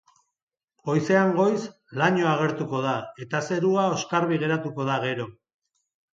Goizean 0.87 1.33
goiz, 1.39 1.59
lainoa 2.03 2.31
agertuko 2.31 2.81
da, 2.87 2.95
eta 3.27 3.43
zerua 3.51 3.85
oskarbi 3.99 4.43
geratuko 4.47 4.89
da 4.91 4.99
gero. 5.07 5.31